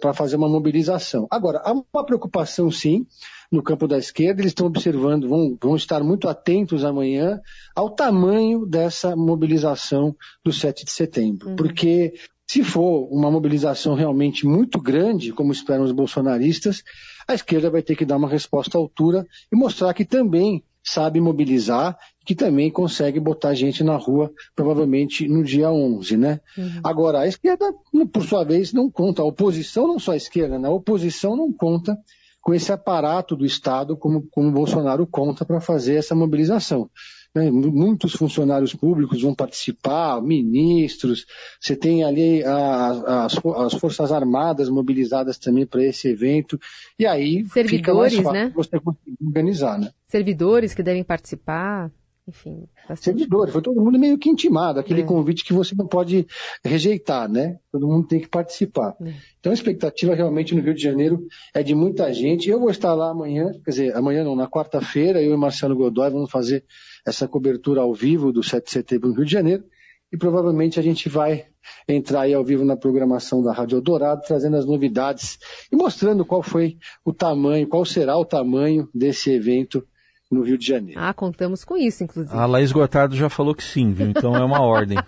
para 0.00 0.12
fazer 0.12 0.36
uma 0.36 0.48
mobilização. 0.48 1.26
Agora, 1.30 1.62
há 1.64 1.72
uma 1.72 2.04
preocupação, 2.04 2.70
sim, 2.70 3.06
no 3.50 3.62
campo 3.62 3.88
da 3.88 3.98
esquerda, 3.98 4.42
eles 4.42 4.50
estão 4.50 4.66
observando, 4.66 5.28
vão, 5.28 5.56
vão 5.60 5.74
estar 5.74 6.04
muito 6.04 6.28
atentos 6.28 6.84
amanhã 6.84 7.40
ao 7.74 7.90
tamanho 7.90 8.66
dessa 8.66 9.16
mobilização 9.16 10.14
do 10.44 10.52
7 10.52 10.84
de 10.84 10.92
setembro, 10.92 11.48
uhum. 11.48 11.56
porque 11.56 12.12
se 12.50 12.64
for 12.64 13.06
uma 13.12 13.30
mobilização 13.30 13.94
realmente 13.94 14.44
muito 14.44 14.80
grande, 14.80 15.32
como 15.32 15.52
esperam 15.52 15.84
os 15.84 15.92
bolsonaristas, 15.92 16.82
a 17.28 17.32
esquerda 17.32 17.70
vai 17.70 17.80
ter 17.80 17.94
que 17.94 18.04
dar 18.04 18.16
uma 18.16 18.28
resposta 18.28 18.76
à 18.76 18.80
altura 18.80 19.24
e 19.52 19.56
mostrar 19.56 19.94
que 19.94 20.04
também 20.04 20.64
sabe 20.82 21.20
mobilizar, 21.20 21.96
que 22.26 22.34
também 22.34 22.68
consegue 22.68 23.20
botar 23.20 23.54
gente 23.54 23.84
na 23.84 23.94
rua, 23.96 24.32
provavelmente 24.56 25.28
no 25.28 25.44
dia 25.44 25.70
11, 25.70 26.16
né? 26.16 26.40
Uhum. 26.58 26.80
Agora, 26.82 27.20
a 27.20 27.28
esquerda, 27.28 27.72
por 28.12 28.24
sua 28.24 28.42
vez, 28.42 28.72
não 28.72 28.90
conta, 28.90 29.22
a 29.22 29.24
oposição, 29.24 29.86
não 29.86 30.00
só 30.00 30.10
a 30.10 30.16
esquerda, 30.16 30.58
né? 30.58 30.66
a 30.66 30.72
oposição 30.72 31.36
não 31.36 31.52
conta 31.52 31.96
com 32.40 32.52
esse 32.52 32.72
aparato 32.72 33.36
do 33.36 33.46
Estado 33.46 33.96
como, 33.96 34.26
como 34.28 34.48
o 34.48 34.52
Bolsonaro 34.52 35.06
conta 35.06 35.44
para 35.44 35.60
fazer 35.60 35.94
essa 35.94 36.16
mobilização. 36.16 36.90
Né? 37.34 37.50
Muitos 37.50 38.12
funcionários 38.14 38.74
públicos 38.74 39.22
vão 39.22 39.34
participar, 39.34 40.20
ministros, 40.20 41.26
você 41.60 41.76
tem 41.76 42.02
ali 42.02 42.42
a, 42.42 43.24
as, 43.24 43.34
as 43.44 43.74
Forças 43.74 44.10
Armadas 44.10 44.68
mobilizadas 44.68 45.38
também 45.38 45.64
para 45.64 45.84
esse 45.84 46.08
evento, 46.08 46.58
e 46.98 47.06
aí 47.06 47.44
Servidores, 47.46 47.70
fica 47.70 47.94
mais 47.94 48.14
fácil 48.14 48.32
né? 48.32 48.52
você 48.54 48.80
conseguir 48.80 49.16
organizar. 49.24 49.78
Né? 49.78 49.92
Servidores 50.08 50.74
que 50.74 50.82
devem 50.82 51.04
participar 51.04 51.90
enfim. 52.28 52.68
Servidores, 52.96 53.52
foi 53.52 53.62
todo 53.62 53.80
mundo 53.80 53.98
meio 53.98 54.18
que 54.18 54.28
intimado, 54.28 54.78
aquele 54.78 55.02
é. 55.02 55.04
convite 55.04 55.44
que 55.44 55.52
você 55.52 55.74
não 55.74 55.86
pode 55.86 56.26
rejeitar, 56.64 57.28
né? 57.28 57.58
Todo 57.72 57.86
mundo 57.86 58.06
tem 58.06 58.20
que 58.20 58.28
participar. 58.28 58.96
É. 59.00 59.12
Então 59.38 59.50
a 59.50 59.54
expectativa 59.54 60.14
realmente 60.14 60.54
no 60.54 60.62
Rio 60.62 60.74
de 60.74 60.82
Janeiro 60.82 61.26
é 61.54 61.62
de 61.62 61.74
muita 61.74 62.12
gente. 62.12 62.48
Eu 62.48 62.60
vou 62.60 62.70
estar 62.70 62.94
lá 62.94 63.10
amanhã, 63.10 63.50
quer 63.64 63.70
dizer, 63.70 63.96
amanhã 63.96 64.22
não, 64.22 64.36
na 64.36 64.48
quarta-feira, 64.48 65.22
eu 65.22 65.34
e 65.34 65.36
Marcelo 65.36 65.76
Godoy 65.76 66.10
vamos 66.10 66.30
fazer 66.30 66.64
essa 67.06 67.26
cobertura 67.26 67.80
ao 67.80 67.92
vivo 67.94 68.32
do 68.32 68.42
7 68.42 68.64
de 68.64 68.70
setembro 68.70 69.08
no 69.08 69.14
Rio 69.14 69.24
de 69.24 69.32
Janeiro. 69.32 69.64
E 70.12 70.16
provavelmente 70.16 70.78
a 70.78 70.82
gente 70.82 71.08
vai 71.08 71.46
entrar 71.86 72.22
aí 72.22 72.34
ao 72.34 72.44
vivo 72.44 72.64
na 72.64 72.76
programação 72.76 73.42
da 73.42 73.52
Rádio 73.52 73.76
Eldorado, 73.76 74.22
trazendo 74.26 74.56
as 74.56 74.66
novidades 74.66 75.38
e 75.70 75.76
mostrando 75.76 76.24
qual 76.24 76.42
foi 76.42 76.78
o 77.04 77.12
tamanho, 77.12 77.68
qual 77.68 77.84
será 77.84 78.16
o 78.16 78.24
tamanho 78.24 78.88
desse 78.92 79.30
evento 79.30 79.86
no 80.30 80.42
Rio 80.42 80.56
de 80.56 80.66
Janeiro. 80.66 81.00
Ah, 81.00 81.12
contamos 81.12 81.64
com 81.64 81.76
isso, 81.76 82.04
inclusive. 82.04 82.34
A 82.34 82.46
Laís 82.46 82.70
Gotardo 82.70 83.16
já 83.16 83.28
falou 83.28 83.54
que 83.54 83.64
sim, 83.64 83.92
viu? 83.92 84.08
Então 84.08 84.36
é 84.36 84.44
uma 84.44 84.60
ordem. 84.62 84.98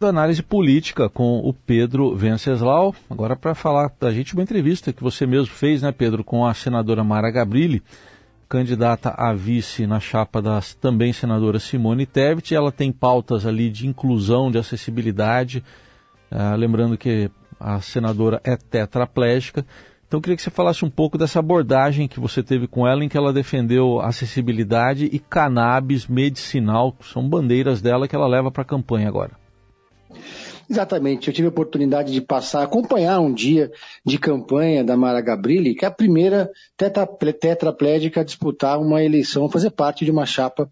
Da 0.00 0.08
análise 0.08 0.42
política 0.42 1.08
com 1.08 1.38
o 1.38 1.54
Pedro 1.54 2.16
Venceslau. 2.16 2.94
Agora 3.08 3.36
para 3.36 3.54
falar 3.54 3.92
da 4.00 4.12
gente 4.12 4.34
uma 4.34 4.42
entrevista 4.42 4.92
que 4.92 5.02
você 5.02 5.24
mesmo 5.24 5.54
fez, 5.54 5.82
né, 5.82 5.92
Pedro, 5.92 6.24
com 6.24 6.44
a 6.44 6.52
senadora 6.52 7.04
Mara 7.04 7.30
Gabrilli, 7.30 7.80
candidata 8.48 9.14
a 9.16 9.32
vice 9.32 9.86
na 9.86 10.00
chapa 10.00 10.42
da 10.42 10.60
também 10.80 11.12
senadora 11.12 11.60
Simone 11.60 12.04
Tebet. 12.04 12.54
Ela 12.54 12.72
tem 12.72 12.90
pautas 12.90 13.46
ali 13.46 13.70
de 13.70 13.86
inclusão, 13.86 14.50
de 14.50 14.58
acessibilidade. 14.58 15.62
Uh, 16.30 16.56
lembrando 16.56 16.98
que 16.98 17.30
a 17.58 17.80
senadora 17.80 18.40
é 18.42 18.56
tetraplégica. 18.56 19.64
Então, 20.14 20.20
eu 20.20 20.22
queria 20.22 20.36
que 20.36 20.42
você 20.42 20.50
falasse 20.50 20.84
um 20.84 20.90
pouco 20.90 21.18
dessa 21.18 21.40
abordagem 21.40 22.06
que 22.06 22.20
você 22.20 22.40
teve 22.40 22.68
com 22.68 22.86
ela, 22.86 23.04
em 23.04 23.08
que 23.08 23.16
ela 23.16 23.32
defendeu 23.32 24.00
acessibilidade 24.00 25.06
e 25.06 25.18
cannabis 25.18 26.06
medicinal, 26.06 26.92
que 26.92 27.04
são 27.04 27.28
bandeiras 27.28 27.82
dela 27.82 28.06
que 28.06 28.14
ela 28.14 28.28
leva 28.28 28.48
para 28.48 28.62
a 28.62 28.64
campanha 28.64 29.08
agora. 29.08 29.32
Exatamente. 30.70 31.26
Eu 31.26 31.34
tive 31.34 31.46
a 31.46 31.50
oportunidade 31.50 32.12
de 32.12 32.20
passar, 32.20 32.62
acompanhar 32.62 33.18
um 33.18 33.34
dia 33.34 33.72
de 34.06 34.16
campanha 34.16 34.84
da 34.84 34.96
Mara 34.96 35.20
Gabrilli, 35.20 35.74
que 35.74 35.84
é 35.84 35.88
a 35.88 35.90
primeira 35.90 36.48
tetra, 36.76 37.04
tetraplégica 37.06 38.20
a 38.20 38.24
disputar 38.24 38.78
uma 38.78 39.02
eleição, 39.02 39.50
fazer 39.50 39.70
parte 39.70 40.04
de 40.04 40.12
uma 40.12 40.26
chapa 40.26 40.70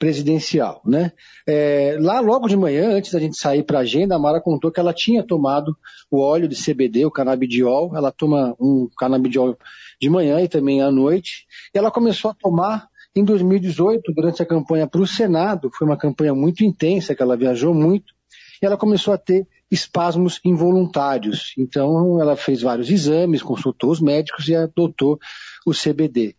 presidencial, 0.00 0.80
né? 0.82 1.12
É, 1.46 1.98
lá 2.00 2.20
logo 2.20 2.48
de 2.48 2.56
manhã, 2.56 2.96
antes 2.96 3.12
da 3.12 3.20
gente 3.20 3.36
sair 3.36 3.62
para 3.62 3.78
a 3.78 3.82
agenda, 3.82 4.16
a 4.16 4.18
Mara 4.18 4.40
contou 4.40 4.72
que 4.72 4.80
ela 4.80 4.94
tinha 4.94 5.22
tomado 5.22 5.76
o 6.10 6.18
óleo 6.18 6.48
de 6.48 6.56
CBD, 6.56 7.04
o 7.04 7.10
canabidiol, 7.10 7.94
ela 7.94 8.10
toma 8.10 8.56
um 8.58 8.88
canabidiol 8.98 9.58
de 10.00 10.08
manhã 10.08 10.40
e 10.40 10.48
também 10.48 10.80
à 10.80 10.90
noite, 10.90 11.44
e 11.74 11.78
ela 11.78 11.90
começou 11.90 12.30
a 12.30 12.34
tomar 12.34 12.88
em 13.14 13.22
2018, 13.22 14.10
durante 14.14 14.42
a 14.42 14.46
campanha 14.46 14.86
para 14.86 15.02
o 15.02 15.06
Senado, 15.06 15.70
foi 15.76 15.86
uma 15.86 15.98
campanha 15.98 16.34
muito 16.34 16.64
intensa, 16.64 17.14
que 17.14 17.22
ela 17.22 17.36
viajou 17.36 17.74
muito, 17.74 18.14
e 18.62 18.64
ela 18.64 18.78
começou 18.78 19.12
a 19.12 19.18
ter 19.18 19.46
espasmos 19.70 20.40
involuntários. 20.44 21.52
Então, 21.58 22.18
ela 22.18 22.36
fez 22.36 22.62
vários 22.62 22.90
exames, 22.90 23.42
consultou 23.42 23.90
os 23.90 24.00
médicos 24.00 24.48
e 24.48 24.54
adotou 24.54 25.18
o 25.66 25.72
CBD. 25.72 26.36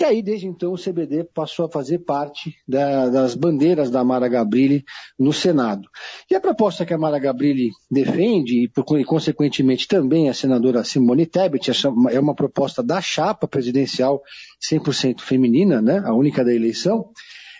E 0.00 0.04
aí, 0.04 0.22
desde 0.22 0.46
então, 0.46 0.72
o 0.72 0.78
CBD 0.78 1.24
passou 1.24 1.66
a 1.66 1.70
fazer 1.70 2.00
parte 2.00 2.54
da, 2.66 3.08
das 3.08 3.34
bandeiras 3.34 3.90
da 3.90 4.02
Mara 4.04 4.28
Gabrilli 4.28 4.84
no 5.18 5.32
Senado. 5.32 5.88
E 6.30 6.34
a 6.34 6.40
proposta 6.40 6.84
que 6.84 6.94
a 6.94 6.98
Mara 6.98 7.18
Gabrilli 7.18 7.70
defende, 7.90 8.64
e, 8.64 8.98
e 9.00 9.04
consequentemente 9.04 9.86
também 9.86 10.28
a 10.28 10.34
senadora 10.34 10.84
Simone 10.84 11.26
Tebet, 11.26 11.70
é 12.10 12.20
uma 12.20 12.34
proposta 12.34 12.82
da 12.82 13.00
chapa 13.00 13.46
presidencial 13.46 14.22
100% 14.62 15.20
feminina, 15.20 15.80
né, 15.80 16.02
a 16.04 16.14
única 16.14 16.44
da 16.44 16.54
eleição, 16.54 17.10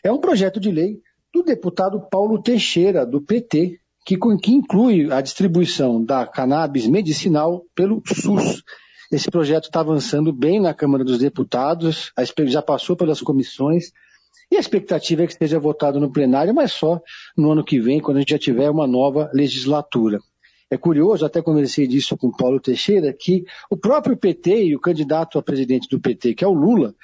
é 0.04 0.10
um 0.10 0.18
projeto 0.18 0.58
de 0.58 0.70
lei 0.70 0.98
do 1.32 1.42
deputado 1.42 2.00
Paulo 2.10 2.42
Teixeira, 2.42 3.06
do 3.06 3.20
PT, 3.20 3.78
que, 4.04 4.18
que 4.18 4.52
inclui 4.52 5.10
a 5.12 5.20
distribuição 5.20 6.04
da 6.04 6.26
cannabis 6.26 6.86
medicinal 6.86 7.64
pelo 7.74 8.02
SUS. 8.06 8.62
Esse 9.12 9.30
projeto 9.30 9.64
está 9.64 9.80
avançando 9.80 10.32
bem 10.32 10.58
na 10.58 10.72
Câmara 10.72 11.04
dos 11.04 11.18
Deputados, 11.18 12.10
já 12.46 12.62
passou 12.62 12.96
pelas 12.96 13.20
comissões, 13.20 13.92
e 14.50 14.56
a 14.56 14.58
expectativa 14.58 15.22
é 15.22 15.26
que 15.26 15.34
esteja 15.34 15.60
votado 15.60 16.00
no 16.00 16.10
plenário, 16.10 16.54
mas 16.54 16.72
só 16.72 16.98
no 17.36 17.52
ano 17.52 17.62
que 17.62 17.78
vem, 17.78 18.00
quando 18.00 18.16
a 18.16 18.20
gente 18.20 18.30
já 18.30 18.38
tiver 18.38 18.70
uma 18.70 18.86
nova 18.86 19.30
legislatura. 19.34 20.18
É 20.70 20.78
curioso, 20.78 21.26
até 21.26 21.42
conversei 21.42 21.86
disso 21.86 22.16
com 22.16 22.34
Paulo 22.34 22.58
Teixeira, 22.58 23.12
que 23.12 23.44
o 23.70 23.76
próprio 23.76 24.16
PT 24.16 24.64
e 24.64 24.74
o 24.74 24.80
candidato 24.80 25.38
a 25.38 25.42
presidente 25.42 25.86
do 25.90 26.00
PT, 26.00 26.34
que 26.34 26.44
é 26.44 26.48
o 26.48 26.54
Lula, 26.54 26.94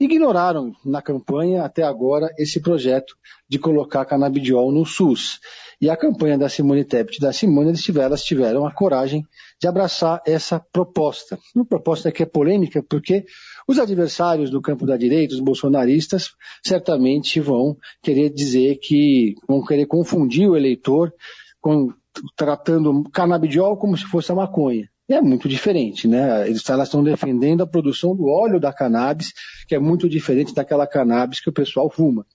ignoraram 0.00 0.72
na 0.84 1.02
campanha 1.02 1.64
até 1.64 1.82
agora 1.82 2.32
esse 2.38 2.60
projeto 2.60 3.16
de 3.48 3.58
colocar 3.58 4.04
canabidiol 4.04 4.70
no 4.70 4.86
SUS. 4.86 5.40
E 5.80 5.88
a 5.88 5.96
campanha 5.96 6.36
da 6.36 6.48
Simone 6.48 6.84
Tebet 6.84 7.18
e 7.18 7.20
da 7.20 7.32
Simone, 7.32 7.68
eles 7.68 7.82
tiveram, 7.82 8.06
elas 8.06 8.24
tiveram 8.24 8.66
a 8.66 8.72
coragem 8.72 9.24
de 9.60 9.66
abraçar 9.66 10.20
essa 10.26 10.58
proposta. 10.58 11.38
Uma 11.54 11.64
proposta 11.64 12.10
que 12.10 12.22
é 12.22 12.26
polêmica, 12.26 12.82
porque 12.82 13.24
os 13.66 13.78
adversários 13.78 14.50
do 14.50 14.60
campo 14.60 14.86
da 14.86 14.96
direita, 14.96 15.34
os 15.34 15.40
bolsonaristas, 15.40 16.30
certamente 16.66 17.40
vão 17.40 17.76
querer 18.02 18.30
dizer 18.30 18.78
que 18.80 19.34
vão 19.46 19.64
querer 19.64 19.86
confundir 19.86 20.48
o 20.48 20.56
eleitor 20.56 21.12
com, 21.60 21.92
tratando 22.36 23.04
canabidiol 23.12 23.76
como 23.76 23.96
se 23.96 24.04
fosse 24.04 24.32
a 24.32 24.34
maconha. 24.34 24.88
É 25.08 25.22
muito 25.22 25.48
diferente, 25.48 26.06
né? 26.06 26.46
Elas 26.68 26.88
estão 26.88 27.02
defendendo 27.02 27.62
a 27.62 27.66
produção 27.66 28.14
do 28.14 28.26
óleo 28.26 28.60
da 28.60 28.72
cannabis, 28.72 29.32
que 29.66 29.74
é 29.74 29.78
muito 29.78 30.06
diferente 30.06 30.54
daquela 30.54 30.86
cannabis 30.86 31.40
que 31.40 31.48
o 31.48 31.52
pessoal 31.52 31.90
fuma. 31.90 32.26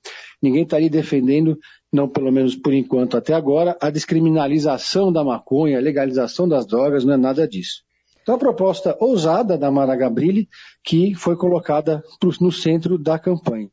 Ninguém 0.42 0.64
está 0.64 0.78
ali 0.78 0.90
defendendo 0.90 1.58
não 1.94 2.10
pelo 2.10 2.32
menos 2.32 2.56
por 2.56 2.74
enquanto 2.74 3.16
até 3.16 3.36
agora, 3.36 3.78
a 3.80 3.92
descriminalização 3.92 5.14
da 5.14 5.24
maconha, 5.24 5.78
a 5.78 5.82
legalização 5.82 6.48
das 6.48 6.66
drogas, 6.66 7.06
não 7.06 7.14
é 7.14 7.18
nada 7.18 7.48
disso. 7.48 7.84
Então, 8.24 8.34
a 8.34 8.40
proposta 8.40 8.98
ousada 9.00 9.56
da 9.58 9.70
Mara 9.70 9.96
Gabrilli, 9.96 10.50
que 10.84 11.14
foi 11.14 11.36
colocada 11.36 12.02
no 12.42 12.52
centro 12.52 12.98
da 12.98 13.20
campanha. 13.20 13.70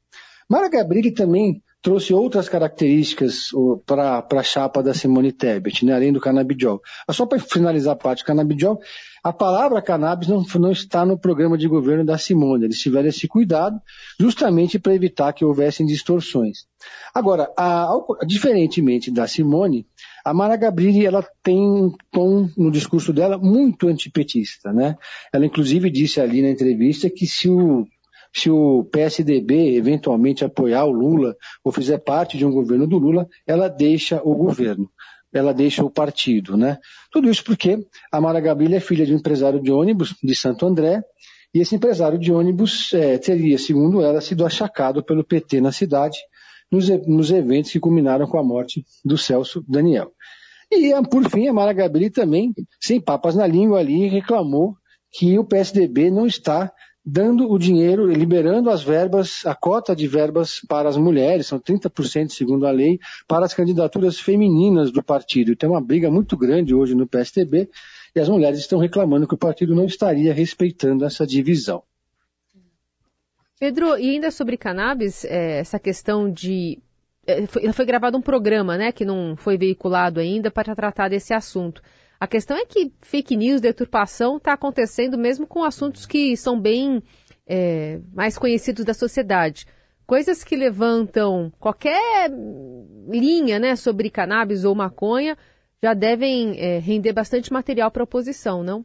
Mara 0.47 0.69
Gabrilli 0.69 1.13
também 1.13 1.63
trouxe 1.83 2.13
outras 2.13 2.49
características 2.49 3.51
para 3.87 4.25
a 4.31 4.43
chapa 4.43 4.83
da 4.83 4.93
Simone 4.93 5.33
Tebet, 5.33 5.85
né, 5.85 5.95
além 5.95 6.13
do 6.13 6.21
canabidiol. 6.21 6.81
Só 7.11 7.25
para 7.25 7.39
finalizar 7.39 7.95
a 7.95 7.97
parte 7.97 8.23
do 8.23 8.27
canabidiol, 8.27 8.79
a 9.23 9.33
palavra 9.33 9.83
cannabis 9.83 10.29
não, 10.29 10.45
não, 10.59 10.73
está 10.73 11.05
no 11.05 11.19
programa 11.19 11.57
de 11.57 11.69
governo 11.69 12.05
da 12.05 12.17
Simone. 12.17 12.65
Eles 12.65 12.79
tiveram 12.79 13.09
esse 13.09 13.29
cuidado 13.29 13.79
justamente 14.19 14.79
para 14.79 14.95
evitar 14.95 15.33
que 15.33 15.45
houvessem 15.45 15.87
distorções. 15.87 16.67
Agora, 17.15 17.51
a, 17.57 17.85
a, 17.85 18.27
diferentemente 18.27 19.11
da 19.11 19.27
Simone, 19.27 19.87
a 20.25 20.33
Mara 20.33 20.57
Gabrilli 20.57 21.05
ela 21.05 21.27
tem 21.43 21.59
um 21.59 21.93
tom 22.11 22.49
no 22.57 22.71
discurso 22.71 23.13
dela 23.13 23.37
muito 23.37 23.89
antipetista. 23.89 24.73
Né? 24.73 24.97
Ela 25.33 25.47
inclusive 25.47 25.91
disse 25.91 26.21
ali 26.21 26.41
na 26.41 26.51
entrevista 26.51 27.11
que 27.11 27.27
se 27.27 27.49
o, 27.49 27.87
se 28.33 28.51
o 28.51 28.85
PSDB 28.85 29.77
eventualmente 29.77 30.45
apoiar 30.45 30.85
o 30.85 30.93
Lula 30.93 31.37
ou 31.65 31.73
fizer 31.73 31.99
parte 31.99 32.39
de 32.39 32.47
um 32.47 32.51
governo 32.51 32.87
do 32.87 32.99
Lula, 32.99 33.29
ela 33.47 33.69
deixa 33.69 34.21
o 34.25 34.35
governo 34.35 34.91
ela 35.33 35.55
deixa 35.55 35.85
o 35.85 35.91
partido, 35.91 36.57
né? 36.57 36.79
Tudo 37.11 37.31
isso 37.31 37.45
porque 37.45 37.79
a 38.11 38.21
Mara 38.21 38.41
Gabriela 38.41 38.77
é 38.77 38.81
filha 38.81 39.07
de 39.07 39.13
um 39.13 39.17
empresário 39.17 39.61
de 39.61 39.71
ônibus 39.71 40.15
de 40.23 40.35
Santo 40.35 40.67
André, 40.67 41.03
e 41.55 41.61
esse 41.61 41.75
empresário 41.75 42.19
de 42.19 42.33
ônibus 42.33 42.93
é, 42.95 43.19
teria, 43.19 43.59
segundo 43.59 44.03
ela, 44.03 44.21
sido 44.21 44.47
achacado 44.47 45.03
pelo 45.05 45.25
PT 45.25 45.61
na 45.61 45.73
cidade, 45.73 46.19
nos, 46.71 46.89
nos, 47.07 47.31
eventos 47.31 47.73
que 47.73 47.81
culminaram 47.81 48.27
com 48.27 48.39
a 48.39 48.45
morte 48.45 48.85
do 49.05 49.19
Celso 49.19 49.65
Daniel. 49.69 50.13
E, 50.71 50.93
por 51.09 51.29
fim, 51.29 51.49
a 51.49 51.53
Mara 51.53 51.73
Gabriela 51.73 52.13
também, 52.13 52.53
sem 52.81 53.01
papas 53.01 53.35
na 53.35 53.47
língua 53.47 53.81
ali, 53.81 54.07
reclamou 54.07 54.77
que 55.13 55.37
o 55.37 55.45
PSDB 55.45 56.11
não 56.11 56.27
está 56.27 56.73
dando 57.05 57.51
o 57.51 57.59
dinheiro, 57.59 58.07
liberando 58.07 58.71
as 58.71 58.83
verbas, 58.83 59.45
a 59.47 59.55
cota 59.55 59.97
de 59.97 60.07
verbas 60.07 60.61
para 60.69 60.89
as 60.89 60.97
mulheres, 60.97 61.47
são 61.47 61.59
30% 61.59 62.29
segundo 62.31 62.67
a 62.67 62.71
lei, 62.71 62.99
para 63.27 63.47
as 63.47 63.55
candidaturas 63.55 64.21
femininas 64.21 64.93
do 64.93 65.03
partido. 65.03 65.57
Tem 65.57 65.69
uma 65.69 65.81
briga 65.81 66.11
muito 66.11 66.37
grande 66.37 66.75
hoje 66.75 66.95
no 66.95 67.07
PSTB 67.07 67.71
e 68.15 68.21
as 68.21 68.29
mulheres 68.29 68.59
estão 68.59 68.79
reclamando 68.79 69.27
que 69.27 69.35
o 69.35 69.39
partido 69.39 69.75
não 69.75 69.87
estaria 69.87 70.33
respeitando 70.33 71.05
essa 71.05 71.27
divisão. 71.27 71.83
Pedro, 73.59 73.99
e 73.99 74.11
ainda 74.11 74.31
sobre 74.31 74.57
cannabis, 74.57 75.25
é, 75.25 75.59
essa 75.59 75.79
questão 75.79 76.31
de. 76.31 76.79
É, 77.27 77.47
foi, 77.47 77.71
foi 77.73 77.85
gravado 77.85 78.17
um 78.17 78.23
programa, 78.23 78.77
né, 78.79 78.91
que 78.91 79.05
não 79.05 79.37
foi 79.37 79.59
veiculado 79.59 80.19
ainda 80.19 80.51
para 80.51 80.75
tratar 80.75 81.09
desse 81.09 81.35
assunto. 81.35 81.83
A 82.21 82.27
questão 82.27 82.55
é 82.55 82.67
que 82.67 82.93
fake 83.01 83.35
news, 83.35 83.63
deturpação, 83.63 84.37
está 84.37 84.53
acontecendo 84.53 85.17
mesmo 85.17 85.47
com 85.47 85.65
assuntos 85.65 86.05
que 86.05 86.37
são 86.37 86.61
bem 86.61 87.03
é, 87.47 87.99
mais 88.13 88.37
conhecidos 88.37 88.85
da 88.85 88.93
sociedade. 88.93 89.67
Coisas 90.07 90.45
que 90.45 90.55
levantam 90.55 91.51
qualquer 91.59 92.31
linha 93.09 93.59
né, 93.59 93.75
sobre 93.75 94.11
cannabis 94.11 94.65
ou 94.65 94.75
maconha 94.75 95.37
já 95.83 95.95
devem 95.95 96.61
é, 96.61 96.79
render 96.79 97.13
bastante 97.13 97.51
material 97.51 97.91
para 97.91 98.03
a 98.03 98.05
oposição, 98.05 98.63
não? 98.63 98.85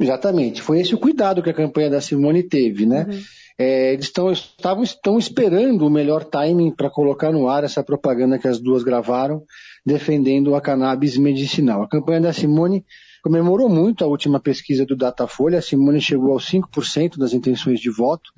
Exatamente. 0.00 0.60
Foi 0.60 0.80
esse 0.80 0.94
o 0.94 0.98
cuidado 0.98 1.42
que 1.42 1.50
a 1.50 1.54
campanha 1.54 1.90
da 1.90 2.00
Simone 2.00 2.42
teve, 2.42 2.84
né? 2.84 3.06
Uhum. 3.08 3.20
É, 3.58 3.92
eles 3.92 4.10
tão, 4.12 4.30
estavam 4.30 4.84
estão 4.84 5.18
esperando 5.18 5.84
o 5.84 5.90
melhor 5.90 6.22
timing 6.22 6.70
para 6.70 6.88
colocar 6.88 7.32
no 7.32 7.48
ar 7.48 7.64
essa 7.64 7.82
propaganda 7.82 8.38
que 8.38 8.46
as 8.46 8.60
duas 8.60 8.84
gravaram, 8.84 9.42
defendendo 9.84 10.54
a 10.54 10.60
cannabis 10.60 11.16
medicinal. 11.16 11.82
A 11.82 11.88
campanha 11.88 12.20
da 12.20 12.32
Simone 12.32 12.84
comemorou 13.22 13.68
muito 13.68 14.04
a 14.04 14.06
última 14.06 14.38
pesquisa 14.38 14.86
do 14.86 14.94
Datafolha. 14.94 15.58
A 15.58 15.62
Simone 15.62 16.00
chegou 16.00 16.32
aos 16.32 16.48
5% 16.48 17.18
das 17.18 17.32
intenções 17.32 17.80
de 17.80 17.90
voto. 17.90 18.30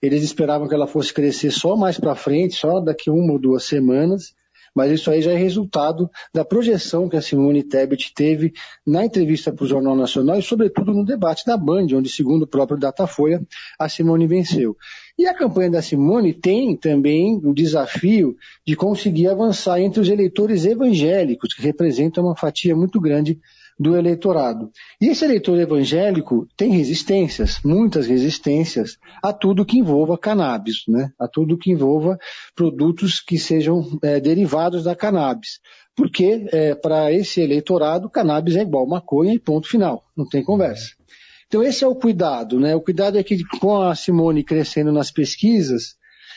Eles 0.00 0.22
esperavam 0.22 0.68
que 0.68 0.74
ela 0.74 0.86
fosse 0.86 1.12
crescer 1.12 1.50
só 1.50 1.76
mais 1.76 1.98
para 1.98 2.14
frente, 2.14 2.54
só 2.54 2.78
daqui 2.78 3.10
uma 3.10 3.32
ou 3.32 3.38
duas 3.38 3.64
semanas 3.64 4.32
mas 4.78 4.92
isso 4.92 5.10
aí 5.10 5.20
já 5.20 5.32
é 5.32 5.36
resultado 5.36 6.08
da 6.32 6.44
projeção 6.44 7.08
que 7.08 7.16
a 7.16 7.20
Simone 7.20 7.64
Tebet 7.64 8.12
teve 8.14 8.52
na 8.86 9.04
entrevista 9.04 9.52
para 9.52 9.64
o 9.64 9.66
Jornal 9.66 9.96
Nacional 9.96 10.38
e, 10.38 10.42
sobretudo, 10.42 10.94
no 10.94 11.04
debate 11.04 11.44
da 11.44 11.56
Band, 11.56 11.88
onde, 11.94 12.08
segundo 12.08 12.42
o 12.42 12.46
próprio 12.46 12.78
Datafolha, 12.78 13.44
a 13.76 13.88
Simone 13.88 14.28
venceu. 14.28 14.76
E 15.18 15.26
a 15.26 15.34
campanha 15.34 15.68
da 15.68 15.82
Simone 15.82 16.32
tem 16.32 16.76
também 16.76 17.40
o 17.42 17.52
desafio 17.52 18.36
de 18.64 18.76
conseguir 18.76 19.26
avançar 19.26 19.80
entre 19.80 19.98
os 20.00 20.08
eleitores 20.08 20.64
evangélicos, 20.64 21.52
que 21.54 21.60
representam 21.60 22.22
uma 22.26 22.36
fatia 22.36 22.76
muito 22.76 23.00
grande 23.00 23.36
do 23.78 23.96
eleitorado. 23.96 24.70
E 25.00 25.08
esse 25.08 25.24
eleitor 25.24 25.58
evangélico 25.58 26.48
tem 26.56 26.72
resistências, 26.72 27.60
muitas 27.64 28.06
resistências, 28.06 28.98
a 29.22 29.32
tudo 29.32 29.64
que 29.64 29.78
envolva 29.78 30.18
cannabis, 30.18 30.82
né? 30.88 31.12
a 31.18 31.28
tudo 31.28 31.56
que 31.56 31.70
envolva 31.70 32.18
produtos 32.56 33.20
que 33.20 33.38
sejam 33.38 33.98
é, 34.02 34.18
derivados 34.18 34.84
da 34.84 34.96
cannabis. 34.96 35.60
Porque, 35.94 36.48
é, 36.52 36.74
para 36.74 37.12
esse 37.12 37.40
eleitorado, 37.40 38.10
cannabis 38.10 38.56
é 38.56 38.62
igual 38.62 38.86
maconha 38.86 39.34
e 39.34 39.38
ponto 39.38 39.68
final, 39.68 40.04
não 40.16 40.28
tem 40.28 40.42
conversa. 40.42 40.98
Então 41.46 41.62
esse 41.62 41.82
é 41.82 41.86
o 41.86 41.94
cuidado, 41.94 42.60
né? 42.60 42.76
O 42.76 42.80
cuidado 42.80 43.18
é 43.18 43.22
que 43.22 43.42
com 43.58 43.80
a 43.80 43.94
Simone 43.94 44.44
crescendo 44.44 44.92
nas 44.92 45.10
pesquisas, 45.10 45.96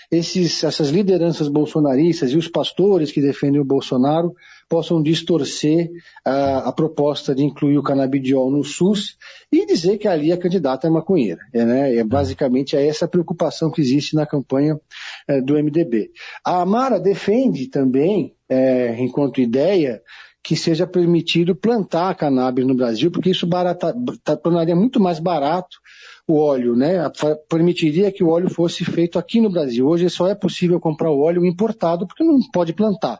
esses, 0.10 0.64
essas 0.64 0.90
lideranças 0.90 1.48
bolsonaristas 1.48 2.32
e 2.32 2.38
os 2.38 2.48
pastores 2.48 3.12
que 3.12 3.22
defendem 3.22 3.60
o 3.60 3.66
Bolsonaro 3.66 4.34
possam 4.72 5.04
distorcer 5.04 5.92
a, 6.24 6.70
a 6.70 6.72
proposta 6.72 7.36
de 7.36 7.44
incluir 7.44 7.78
o 7.78 7.84
canabidiol 7.84 8.50
no 8.50 8.64
SUS 8.64 9.18
e 9.52 9.66
dizer 9.66 9.98
que 9.98 10.08
ali 10.08 10.32
a 10.32 10.38
candidata 10.38 10.88
é 10.88 10.90
maconheira. 10.90 11.42
É, 11.54 11.66
né? 11.66 11.96
é 11.98 12.04
basicamente 12.06 12.78
é 12.78 12.88
essa 12.88 13.06
preocupação 13.06 13.70
que 13.70 13.82
existe 13.82 14.16
na 14.16 14.26
campanha 14.26 14.80
é, 15.28 15.42
do 15.42 15.56
MDB. 15.56 16.12
A 16.46 16.62
Amara 16.62 17.02
defende 17.02 17.68
também, 17.68 18.34
é, 18.48 18.96
enquanto 18.98 19.42
ideia, 19.42 20.02
que 20.42 20.56
seja 20.56 20.88
permitido 20.88 21.54
plantar 21.54 22.16
cannabis 22.16 22.66
no 22.66 22.74
Brasil, 22.74 23.12
porque 23.12 23.32
isso 23.32 23.46
barata, 23.46 23.94
tá, 24.24 24.38
tornaria 24.38 24.76
muito 24.76 25.02
mais 25.02 25.20
barato 25.20 25.78
o 26.26 26.38
óleo, 26.38 26.78
né? 26.78 27.12
Permitiria 27.50 28.10
que 28.10 28.24
o 28.24 28.30
óleo 28.30 28.50
fosse 28.50 28.86
feito 28.86 29.20
aqui 29.20 29.42
no 29.42 29.52
Brasil. 29.52 29.86
Hoje 29.86 30.10
só 30.10 30.28
é 30.28 30.34
possível 30.34 30.80
comprar 30.80 31.12
o 31.12 31.20
óleo 31.20 31.46
importado 31.46 32.08
porque 32.08 32.24
não 32.24 32.40
pode 32.54 32.72
plantar. 32.72 33.20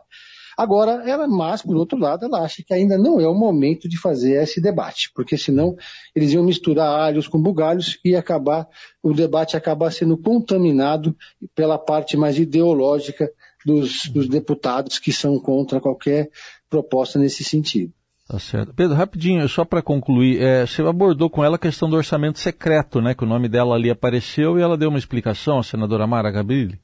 Agora, 0.56 1.08
ela, 1.08 1.26
mas, 1.26 1.62
por 1.62 1.76
outro 1.76 1.98
lado, 1.98 2.24
ela 2.24 2.40
acha 2.40 2.62
que 2.62 2.74
ainda 2.74 2.98
não 2.98 3.20
é 3.20 3.26
o 3.26 3.34
momento 3.34 3.88
de 3.88 3.98
fazer 3.98 4.42
esse 4.42 4.60
debate, 4.60 5.10
porque 5.14 5.36
senão 5.36 5.76
eles 6.14 6.32
iam 6.32 6.44
misturar 6.44 7.00
alhos 7.00 7.28
com 7.28 7.40
bugalhos 7.40 7.98
e 8.04 8.14
acabar, 8.14 8.68
o 9.02 9.12
debate 9.12 9.56
acabar 9.56 9.90
sendo 9.90 10.16
contaminado 10.16 11.16
pela 11.54 11.78
parte 11.78 12.16
mais 12.16 12.38
ideológica 12.38 13.30
dos, 13.64 14.06
dos 14.06 14.28
deputados 14.28 14.98
que 14.98 15.12
são 15.12 15.38
contra 15.38 15.80
qualquer 15.80 16.30
proposta 16.68 17.18
nesse 17.18 17.44
sentido. 17.44 17.92
Tá 18.28 18.38
certo. 18.38 18.72
Pedro, 18.72 18.96
rapidinho, 18.96 19.46
só 19.48 19.64
para 19.64 19.82
concluir, 19.82 20.40
é, 20.40 20.66
você 20.66 20.80
abordou 20.82 21.28
com 21.28 21.44
ela 21.44 21.56
a 21.56 21.58
questão 21.58 21.90
do 21.90 21.96
orçamento 21.96 22.38
secreto, 22.38 23.00
né? 23.00 23.14
Que 23.14 23.24
o 23.24 23.26
nome 23.26 23.48
dela 23.48 23.74
ali 23.74 23.90
apareceu 23.90 24.58
e 24.58 24.62
ela 24.62 24.76
deu 24.76 24.88
uma 24.88 24.98
explicação, 24.98 25.58
a 25.58 25.62
senadora 25.62 26.06
Mara 26.06 26.30
Gabrilli. 26.30 26.80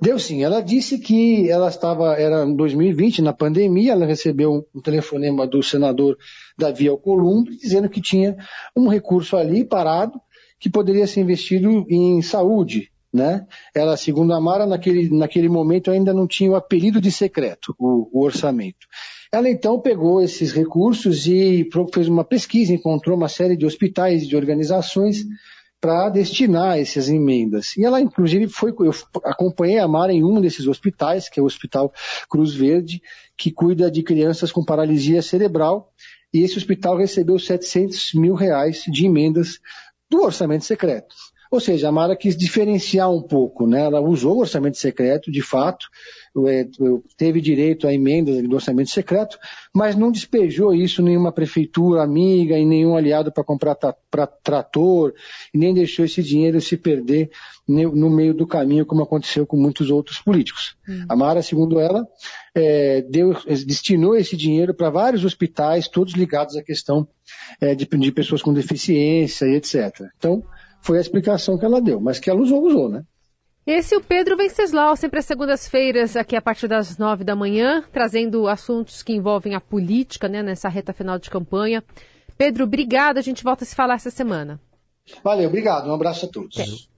Deu 0.00 0.18
sim. 0.18 0.42
Ela 0.42 0.60
disse 0.60 0.98
que 0.98 1.50
ela 1.50 1.68
estava, 1.68 2.14
era 2.14 2.44
em 2.44 2.54
2020, 2.54 3.22
na 3.22 3.32
pandemia, 3.32 3.92
ela 3.92 4.06
recebeu 4.06 4.66
um 4.74 4.80
telefonema 4.80 5.46
do 5.46 5.62
senador 5.62 6.16
Davi 6.56 6.88
Alcolumbre 6.88 7.56
dizendo 7.56 7.88
que 7.88 8.00
tinha 8.00 8.36
um 8.76 8.88
recurso 8.88 9.36
ali 9.36 9.64
parado 9.64 10.20
que 10.58 10.68
poderia 10.68 11.06
ser 11.06 11.20
investido 11.20 11.86
em 11.88 12.20
saúde, 12.20 12.90
né? 13.12 13.46
Ela, 13.74 13.96
segundo 13.96 14.34
a 14.34 14.40
Mara, 14.40 14.66
naquele, 14.66 15.08
naquele 15.16 15.48
momento 15.48 15.90
ainda 15.90 16.12
não 16.12 16.26
tinha 16.26 16.50
o 16.50 16.56
apelido 16.56 17.00
de 17.00 17.12
secreto, 17.12 17.74
o, 17.78 18.08
o 18.12 18.24
orçamento. 18.24 18.86
Ela 19.30 19.48
então 19.48 19.78
pegou 19.78 20.22
esses 20.22 20.52
recursos 20.52 21.26
e 21.26 21.68
fez 21.92 22.08
uma 22.08 22.24
pesquisa, 22.24 22.72
encontrou 22.72 23.16
uma 23.16 23.28
série 23.28 23.56
de 23.56 23.66
hospitais 23.66 24.22
e 24.22 24.26
de 24.26 24.34
organizações 24.34 25.24
para 25.80 26.08
destinar 26.08 26.78
essas 26.78 27.08
emendas. 27.08 27.76
E 27.76 27.84
ela, 27.84 28.00
inclusive, 28.00 28.48
foi, 28.48 28.70
eu 28.70 28.92
acompanhei 29.24 29.78
a 29.78 29.86
Mara 29.86 30.12
em 30.12 30.24
um 30.24 30.40
desses 30.40 30.66
hospitais, 30.66 31.28
que 31.28 31.38
é 31.38 31.42
o 31.42 31.46
Hospital 31.46 31.92
Cruz 32.28 32.54
Verde, 32.54 33.00
que 33.36 33.50
cuida 33.50 33.90
de 33.90 34.02
crianças 34.02 34.50
com 34.50 34.64
paralisia 34.64 35.22
cerebral, 35.22 35.92
e 36.32 36.42
esse 36.42 36.58
hospital 36.58 36.96
recebeu 36.96 37.38
700 37.38 38.12
mil 38.14 38.34
reais 38.34 38.82
de 38.88 39.06
emendas 39.06 39.60
do 40.10 40.22
orçamento 40.22 40.64
secreto. 40.64 41.14
Ou 41.50 41.60
seja, 41.60 41.88
a 41.88 41.92
Mara 41.92 42.16
quis 42.16 42.36
diferenciar 42.36 43.10
um 43.10 43.22
pouco, 43.22 43.66
né? 43.66 43.84
Ela 43.84 44.00
usou 44.00 44.36
o 44.36 44.40
orçamento 44.40 44.78
secreto, 44.78 45.30
de 45.30 45.42
fato, 45.42 45.86
é, 46.46 46.66
teve 47.16 47.40
direito 47.40 47.86
a 47.86 47.92
emendas 47.92 48.42
do 48.42 48.54
orçamento 48.54 48.90
secreto, 48.90 49.38
mas 49.74 49.96
não 49.96 50.12
despejou 50.12 50.74
isso 50.74 51.00
em 51.00 51.06
nenhuma 51.06 51.32
prefeitura 51.32 52.02
amiga, 52.02 52.56
em 52.56 52.66
nenhum 52.66 52.96
aliado 52.96 53.32
para 53.32 53.44
comprar 53.44 53.74
pra, 53.74 54.26
trator, 54.26 55.12
e 55.52 55.58
nem 55.58 55.74
deixou 55.74 56.04
esse 56.04 56.22
dinheiro 56.22 56.60
se 56.60 56.76
perder 56.76 57.30
no 57.66 58.08
meio 58.08 58.32
do 58.32 58.46
caminho, 58.46 58.86
como 58.86 59.02
aconteceu 59.02 59.46
com 59.46 59.56
muitos 59.56 59.90
outros 59.90 60.18
políticos. 60.18 60.74
Hum. 60.88 61.04
A 61.08 61.14
Mara, 61.14 61.42
segundo 61.42 61.78
ela, 61.78 62.06
é, 62.54 63.02
deu, 63.02 63.36
destinou 63.66 64.16
esse 64.16 64.36
dinheiro 64.36 64.72
para 64.72 64.88
vários 64.88 65.24
hospitais, 65.24 65.86
todos 65.86 66.14
ligados 66.14 66.56
à 66.56 66.62
questão 66.62 67.06
é, 67.60 67.74
de, 67.74 67.86
de 67.86 68.12
pessoas 68.12 68.42
com 68.42 68.54
deficiência 68.54 69.46
e 69.46 69.56
etc. 69.56 70.06
Então, 70.16 70.42
foi 70.80 70.98
a 70.98 71.00
explicação 71.00 71.58
que 71.58 71.64
ela 71.64 71.80
deu, 71.80 72.00
mas 72.00 72.18
que 72.18 72.30
ela 72.30 72.40
usou, 72.40 72.64
usou, 72.64 72.88
né? 72.88 73.04
Esse 73.66 73.94
é 73.94 73.98
o 73.98 74.00
Pedro 74.00 74.34
Venceslau, 74.34 74.96
sempre 74.96 75.18
às 75.18 75.26
segundas-feiras, 75.26 76.16
aqui 76.16 76.34
a 76.34 76.40
partir 76.40 76.68
das 76.68 76.96
nove 76.96 77.22
da 77.22 77.36
manhã, 77.36 77.84
trazendo 77.92 78.48
assuntos 78.48 79.02
que 79.02 79.12
envolvem 79.12 79.54
a 79.54 79.60
política, 79.60 80.26
né, 80.26 80.42
nessa 80.42 80.70
reta 80.70 80.94
final 80.94 81.18
de 81.18 81.28
campanha. 81.28 81.84
Pedro, 82.38 82.64
obrigado, 82.64 83.18
a 83.18 83.20
gente 83.20 83.44
volta 83.44 83.64
a 83.64 83.66
se 83.66 83.74
falar 83.74 83.96
essa 83.96 84.10
semana. 84.10 84.58
Valeu, 85.22 85.48
obrigado, 85.48 85.90
um 85.90 85.92
abraço 85.92 86.24
a 86.24 86.28
todos. 86.30 86.88